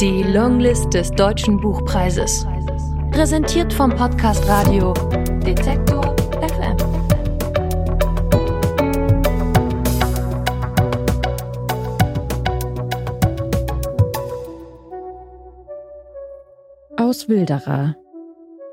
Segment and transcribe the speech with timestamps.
[0.00, 2.46] Die Longlist des Deutschen Buchpreises.
[3.12, 4.92] Präsentiert vom Podcast Radio
[5.40, 6.76] Detektor FM.
[16.98, 17.96] Aus Wilderer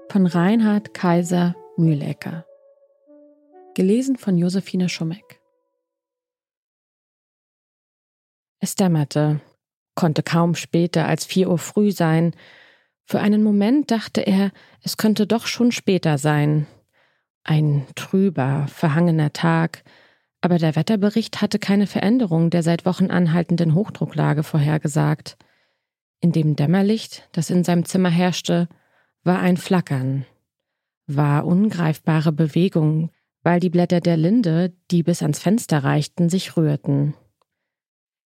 [0.10, 2.46] von Reinhard Kaiser Mühlecker.
[3.76, 5.40] Gelesen von Josephine Schummeck.
[8.60, 9.40] Es dämmerte,
[9.96, 12.36] konnte kaum später als vier Uhr früh sein.
[13.06, 16.68] Für einen Moment dachte er, es könnte doch schon später sein.
[17.44, 19.84] Ein trüber, verhangener Tag,
[20.42, 25.38] aber der Wetterbericht hatte keine Veränderung der seit Wochen anhaltenden Hochdrucklage vorhergesagt.
[26.20, 28.68] In dem Dämmerlicht, das in seinem Zimmer herrschte,
[29.24, 30.26] war ein Flackern,
[31.08, 33.10] war ungreifbare Bewegung,
[33.42, 37.14] weil die Blätter der Linde, die bis ans Fenster reichten, sich rührten.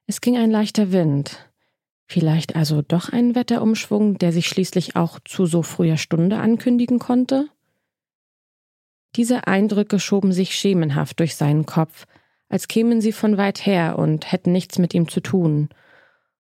[0.05, 1.46] Es ging ein leichter Wind.
[2.07, 7.49] Vielleicht also doch ein Wetterumschwung, der sich schließlich auch zu so früher Stunde ankündigen konnte?
[9.17, 12.05] Diese Eindrücke schoben sich schemenhaft durch seinen Kopf,
[12.47, 15.67] als kämen sie von weit her und hätten nichts mit ihm zu tun.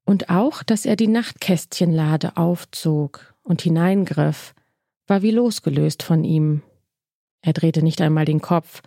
[0.05, 4.53] Und auch, dass er die Nachtkästchenlade aufzog und hineingriff,
[5.07, 6.61] war wie losgelöst von ihm.
[7.41, 8.83] Er drehte nicht einmal den Kopf,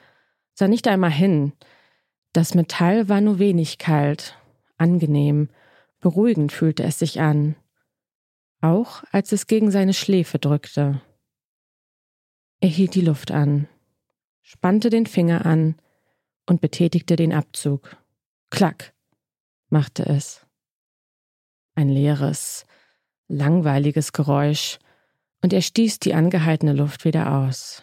[0.54, 1.52] sah nicht einmal hin.
[2.32, 4.36] Das Metall war nur wenig kalt,
[4.78, 5.48] angenehm,
[6.02, 7.56] beruhigend fühlte es sich an,
[8.60, 11.00] auch als es gegen seine Schläfe drückte.
[12.60, 13.66] Er hielt die Luft an,
[14.42, 15.76] spannte den Finger an
[16.46, 17.96] und betätigte den Abzug.
[18.50, 18.92] Klack,
[19.70, 20.46] machte es.
[21.74, 22.66] Ein leeres,
[23.28, 24.78] langweiliges Geräusch,
[25.40, 27.82] und er stieß die angehaltene Luft wieder aus.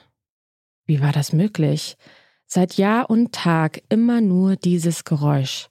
[0.85, 1.97] Wie war das möglich?
[2.45, 5.69] Seit Jahr und Tag immer nur dieses Geräusch.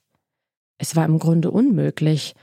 [0.79, 2.33] Es war im Grunde unmöglich,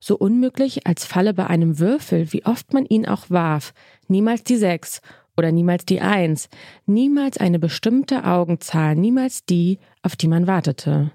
[0.00, 3.72] so unmöglich, als falle bei einem Würfel, wie oft man ihn auch warf,
[4.08, 5.00] niemals die Sechs
[5.36, 6.50] oder niemals die Eins,
[6.84, 11.12] niemals eine bestimmte Augenzahl, niemals die, auf die man wartete.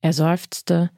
[0.00, 0.90] Er seufzte,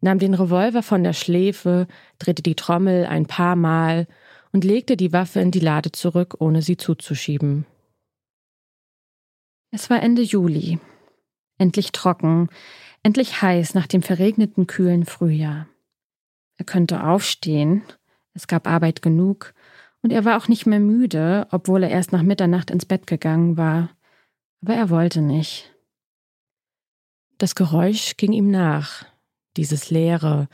[0.00, 1.86] nahm den Revolver von der Schläfe,
[2.18, 4.06] drehte die Trommel ein paar Mal
[4.50, 7.66] und legte die Waffe in die Lade zurück, ohne sie zuzuschieben.
[9.70, 10.80] Es war Ende Juli.
[11.60, 12.48] Endlich trocken,
[13.02, 15.66] endlich heiß nach dem verregneten, kühlen Frühjahr.
[16.56, 17.82] Er könnte aufstehen,
[18.32, 19.52] es gab Arbeit genug,
[20.00, 23.58] und er war auch nicht mehr müde, obwohl er erst nach Mitternacht ins Bett gegangen
[23.58, 23.90] war.
[24.62, 25.70] Aber er wollte nicht.
[27.36, 29.04] Das Geräusch ging ihm nach,
[29.58, 30.48] dieses leere,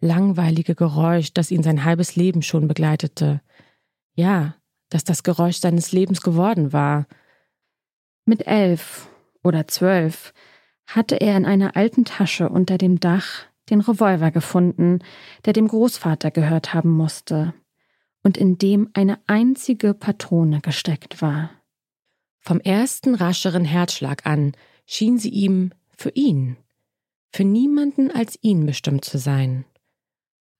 [0.00, 3.40] langweilige Geräusch, das ihn sein halbes Leben schon begleitete.
[4.12, 4.56] Ja,
[4.90, 7.06] dass das Geräusch seines Lebens geworden war,
[8.26, 9.09] mit elf
[9.42, 10.32] oder zwölf
[10.86, 14.98] hatte er in einer alten Tasche unter dem Dach den Revolver gefunden,
[15.44, 17.54] der dem Großvater gehört haben musste,
[18.22, 21.50] und in dem eine einzige Patrone gesteckt war.
[22.40, 24.52] Vom ersten rascheren Herzschlag an
[24.86, 26.56] schien sie ihm für ihn,
[27.32, 29.64] für niemanden als ihn bestimmt zu sein.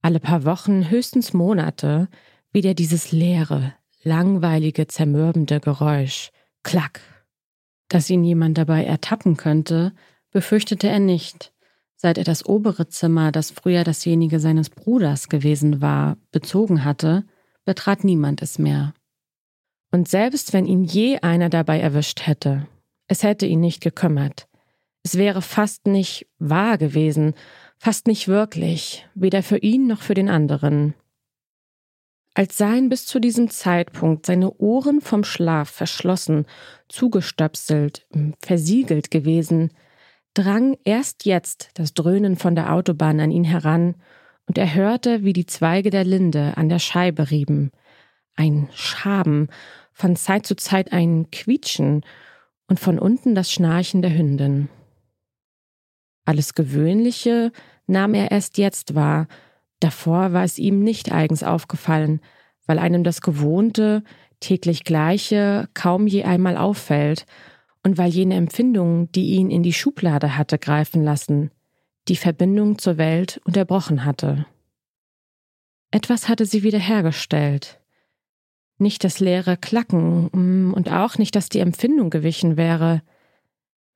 [0.02, 2.08] Alle paar Wochen, höchstens Monate,
[2.52, 6.30] wieder dieses leere, langweilige, zermürbende Geräusch.
[6.62, 7.00] Klack,
[7.90, 9.92] dass ihn jemand dabei ertappen könnte,
[10.30, 11.52] befürchtete er nicht.
[11.96, 17.24] Seit er das obere Zimmer, das früher dasjenige seines Bruders gewesen war, bezogen hatte,
[17.66, 18.94] betrat niemand es mehr.
[19.90, 22.66] Und selbst wenn ihn je einer dabei erwischt hätte,
[23.08, 24.46] es hätte ihn nicht gekümmert.
[25.02, 27.34] Es wäre fast nicht wahr gewesen,
[27.76, 30.94] fast nicht wirklich, weder für ihn noch für den anderen
[32.40, 36.46] als seien bis zu diesem Zeitpunkt seine Ohren vom Schlaf verschlossen,
[36.88, 38.06] zugestöpselt,
[38.38, 39.72] versiegelt gewesen,
[40.32, 43.96] drang erst jetzt das Dröhnen von der Autobahn an ihn heran,
[44.46, 47.72] und er hörte, wie die Zweige der Linde an der Scheibe rieben,
[48.36, 49.48] ein Schaben,
[49.92, 52.06] von Zeit zu Zeit ein Quietschen
[52.68, 54.70] und von unten das Schnarchen der Hündin.
[56.24, 57.52] Alles Gewöhnliche
[57.86, 59.28] nahm er erst jetzt wahr,
[59.80, 62.20] Davor war es ihm nicht eigens aufgefallen,
[62.66, 64.02] weil einem das Gewohnte,
[64.40, 67.26] täglich Gleiche kaum je einmal auffällt
[67.82, 71.50] und weil jene Empfindung, die ihn in die Schublade hatte greifen lassen,
[72.08, 74.46] die Verbindung zur Welt unterbrochen hatte.
[75.90, 77.80] Etwas hatte sie wiederhergestellt.
[78.78, 83.02] Nicht das leere Klacken mm, und auch nicht, dass die Empfindung gewichen wäre.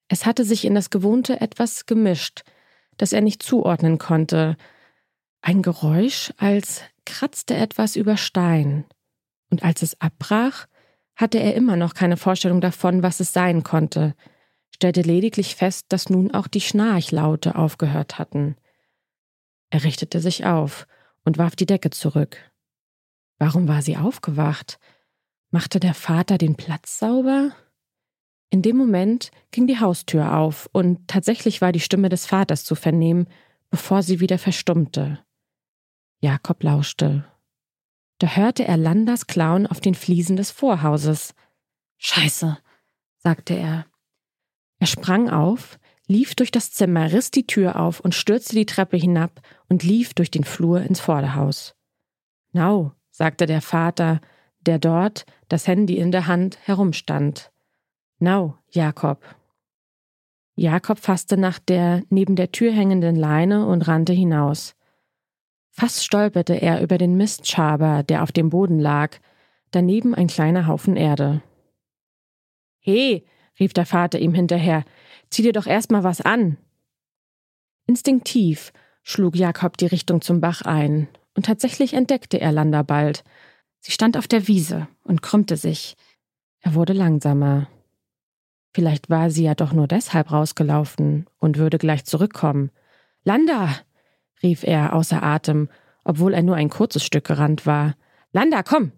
[0.09, 2.43] Es hatte sich in das Gewohnte etwas gemischt,
[2.99, 4.57] das er nicht zuordnen konnte,
[5.45, 8.87] ein Geräusch, als kratzte etwas über Stein.
[9.51, 10.67] Und als es abbrach,
[11.17, 14.15] hatte er immer noch keine Vorstellung davon, was es sein konnte,
[14.75, 18.57] stellte lediglich fest, dass nun auch die Schnarchlaute aufgehört hatten.
[19.69, 20.87] Er richtete sich auf
[21.25, 22.39] und warf die Decke zurück.
[23.39, 24.79] Warum war sie aufgewacht?
[25.51, 27.53] Machte der Vater den Platz sauber?
[28.49, 32.75] In dem Moment ging die Haustür auf und tatsächlich war die Stimme des Vaters zu
[32.75, 33.29] vernehmen,
[33.71, 35.25] bevor sie wieder verstummte.
[36.21, 37.25] Jakob lauschte.
[38.19, 41.35] Da hörte er Landers Klauen auf den Fliesen des Vorhauses.
[41.99, 42.59] Scheiße,
[43.19, 43.87] sagte er.
[44.79, 48.97] Er sprang auf, lief durch das Zimmer, riss die Tür auf und stürzte die Treppe
[48.97, 51.75] hinab und lief durch den Flur ins Vorderhaus.
[52.53, 54.21] Nau, sagte der Vater,
[54.61, 57.53] der dort, das Handy in der Hand, herumstand.
[58.19, 59.23] Nau, Jakob.
[60.57, 64.77] Jakob fasste nach der neben der Tür hängenden Leine und rannte hinaus.
[65.77, 69.17] Fast stolperte er über den Mistschaber, der auf dem Boden lag,
[69.73, 71.43] daneben ein kleiner Haufen Erde.
[72.79, 73.27] He,
[73.59, 74.85] rief der Vater ihm hinterher,
[75.31, 76.59] zieh dir doch erst mal was an.
[77.87, 78.73] Instinktiv
[79.03, 83.25] schlug Jakob die Richtung zum Bach ein, und tatsächlich entdeckte er Landa bald.
[83.81, 85.97] Sie stand auf der Wiese und krümmte sich.
[86.61, 87.67] Er wurde langsamer.
[88.73, 92.71] Vielleicht war sie ja doch nur deshalb rausgelaufen und würde gleich zurückkommen.
[93.25, 93.75] Landa!
[94.43, 95.69] Rief er außer Atem,
[96.05, 97.95] obwohl er nur ein kurzes Stück gerannt war.
[98.33, 98.93] Landa, komm!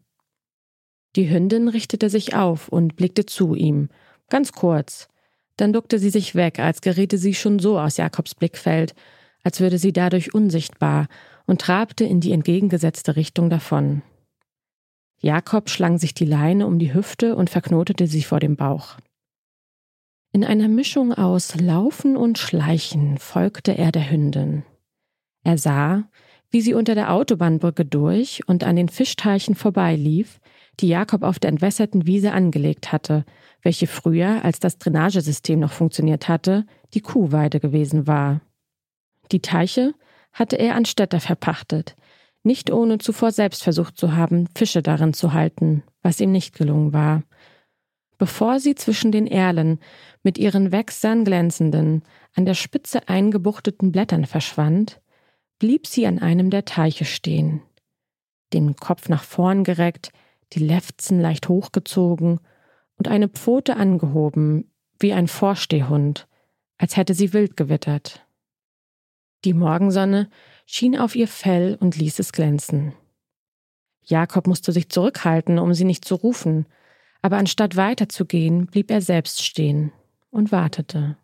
[1.15, 3.89] Die Hündin richtete sich auf und blickte zu ihm,
[4.29, 5.09] ganz kurz.
[5.57, 8.95] Dann duckte sie sich weg, als geriete sie schon so aus Jakobs Blickfeld,
[9.43, 11.07] als würde sie dadurch unsichtbar
[11.47, 14.03] und trabte in die entgegengesetzte Richtung davon.
[15.19, 18.97] Jakob schlang sich die Leine um die Hüfte und verknotete sie vor dem Bauch.
[20.33, 24.65] In einer Mischung aus Laufen und Schleichen folgte er der Hündin.
[25.47, 26.03] Er sah,
[26.51, 30.41] wie sie unter der Autobahnbrücke durch und an den Fischteichen vorbeilief,
[30.81, 33.25] die Jakob auf der entwässerten Wiese angelegt hatte,
[33.63, 38.41] welche früher, als das Drainagesystem noch funktioniert hatte, die Kuhweide gewesen war.
[39.31, 39.95] Die Teiche
[40.33, 41.95] hatte er an Städter verpachtet,
[42.43, 46.93] nicht ohne zuvor selbst versucht zu haben, Fische darin zu halten, was ihm nicht gelungen
[46.93, 47.23] war.
[48.19, 49.79] Bevor sie zwischen den Erlen
[50.25, 52.03] mit ihren wächsern glänzenden,
[52.35, 55.01] an der Spitze eingebuchteten Blättern verschwand,
[55.59, 57.63] blieb sie an einem der Teiche stehen,
[58.53, 60.13] den Kopf nach vorn gereckt,
[60.53, 62.41] die Lefzen leicht hochgezogen
[62.97, 66.29] und eine Pfote angehoben, wie ein Vorstehhund,
[66.79, 68.27] als hätte sie wild gewittert.
[69.45, 70.29] Die Morgensonne
[70.67, 72.95] schien auf ihr Fell und ließ es glänzen.
[74.03, 76.67] Jakob musste sich zurückhalten, um sie nicht zu rufen,
[77.23, 79.93] aber anstatt weiterzugehen, blieb er selbst stehen
[80.31, 81.17] und wartete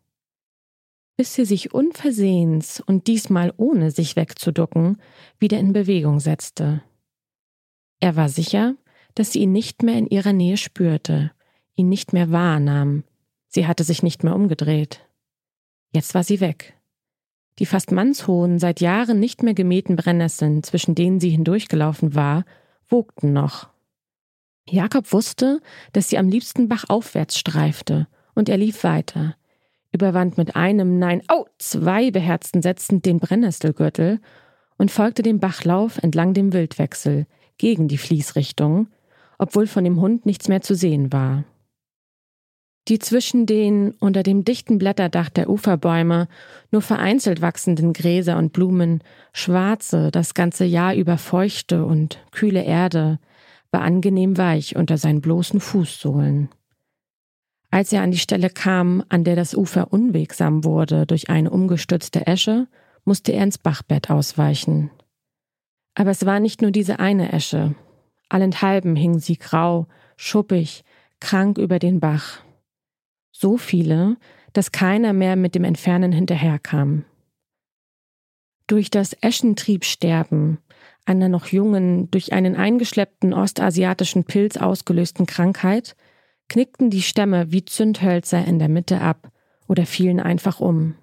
[1.17, 4.99] bis sie sich unversehens und diesmal ohne sich wegzuducken
[5.39, 6.83] wieder in Bewegung setzte.
[8.01, 8.75] Er war sicher,
[9.15, 11.33] dass sie ihn nicht mehr in ihrer Nähe spürte,
[11.75, 13.05] ihn nicht mehr wahrnahm,
[13.49, 15.07] sie hatte sich nicht mehr umgedreht.
[15.93, 16.75] Jetzt war sie weg.
[17.59, 22.45] Die fast mannshohen, seit Jahren nicht mehr gemähten Brennnesseln, zwischen denen sie hindurchgelaufen war,
[22.89, 23.69] wogten noch.
[24.69, 25.61] Jakob wusste,
[25.93, 29.37] dass sie am liebsten bachaufwärts streifte, und er lief weiter,
[29.93, 34.21] überwand mit einem, nein, oh, zwei beherzten Sätzen den Brennnesselgürtel
[34.79, 37.27] und folgte dem Bachlauf entlang dem Wildwechsel,
[37.59, 38.89] gegen die Fließrichtung,
[39.39, 41.45] obwohl von dem Hund nichts mehr zu sehen war.
[42.89, 46.27] Die zwischen den unter dem dichten Blätterdach der Uferbäume
[46.73, 53.21] nur vereinzelt wachsenden Gräser und Blumen, schwarze, das ganze Jahr über feuchte und kühle Erde,
[53.71, 56.49] war angenehm weich unter seinen bloßen Fußsohlen.
[57.73, 62.27] Als er an die Stelle kam, an der das Ufer unwegsam wurde durch eine umgestürzte
[62.27, 62.69] Esche,
[63.07, 64.91] musste er ins Bachbett ausweichen.
[65.95, 67.75] Aber es war nicht nur diese eine Esche.
[68.29, 69.87] Allenthalben hing sie grau,
[70.17, 70.85] schuppig,
[71.19, 72.43] krank über den Bach.
[73.31, 74.19] So viele,
[74.53, 77.07] dass keiner mehr mit dem Entfernen hinterherkam.
[78.67, 80.59] Durch das Eschentriebsterben
[81.07, 85.97] einer noch jungen, durch einen eingeschleppten ostasiatischen Pilz ausgelösten Krankheit
[86.49, 89.31] knickten die Stämme wie Zündhölzer in der Mitte ab
[89.69, 90.95] oder fielen einfach um.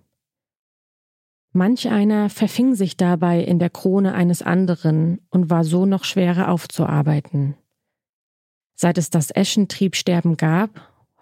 [1.52, 6.50] Manch einer verfing sich dabei in der Krone eines anderen und war so noch schwerer
[6.50, 7.56] aufzuarbeiten.
[8.76, 10.70] Seit es das Eschentriebsterben gab,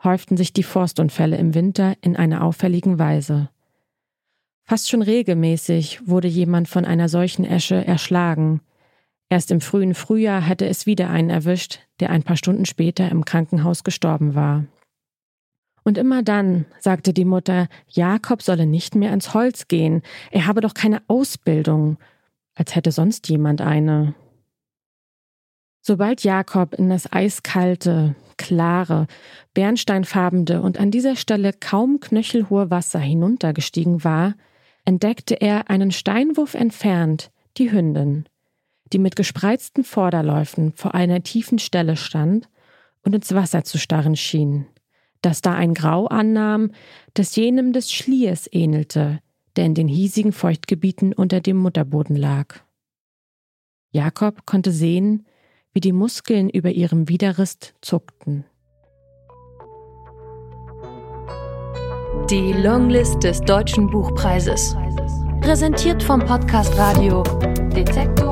[0.04, 3.50] häuften sich die Forstunfälle im Winter in einer auffälligen Weise.
[4.64, 8.62] Fast schon regelmäßig wurde jemand von einer solchen Esche erschlagen,
[9.30, 13.26] Erst im frühen Frühjahr hatte es wieder einen erwischt, der ein paar Stunden später im
[13.26, 14.66] Krankenhaus gestorben war.
[15.84, 20.62] Und immer dann sagte die Mutter, Jakob solle nicht mehr ins Holz gehen, er habe
[20.62, 21.98] doch keine Ausbildung,
[22.56, 24.14] als hätte sonst jemand eine.
[25.82, 29.08] Sobald Jakob in das eiskalte, klare,
[29.54, 34.36] bernsteinfarbene und an dieser Stelle kaum knöchelhohe Wasser hinuntergestiegen war,
[34.84, 38.26] entdeckte er einen Steinwurf entfernt die Hündin,
[38.94, 42.50] die mit gespreizten Vorderläufen vor einer tiefen Stelle stand
[43.04, 44.68] und ins Wasser zu starren schien,
[45.22, 46.72] das da ein Grau annahm,
[47.14, 49.20] das jenem des Schliers ähnelte,
[49.56, 52.60] der in den hiesigen Feuchtgebieten unter dem Mutterboden lag.
[53.92, 55.26] Jakob konnte sehen,
[55.74, 58.46] wie die Muskeln über ihrem Widerrist zuckten.
[62.30, 64.76] Die Longlist des Deutschen Buchpreises.
[65.42, 67.24] Präsentiert vom Podcast Radio
[67.74, 68.27] Detektor